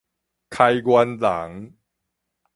[0.49, 1.77] 開源人